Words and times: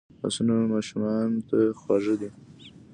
لاسونه 0.21 0.55
ماشومانو 0.73 1.39
ته 1.49 1.57
خواږه 1.79 2.15
دي 2.21 2.29